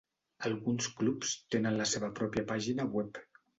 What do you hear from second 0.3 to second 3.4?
Alguns clubs tenen la seva pròpia pàgina web.